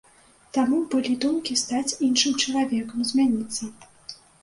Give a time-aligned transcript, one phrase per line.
[0.55, 3.63] Таму былі думкі стаць іншым чалавекам, змяніцца.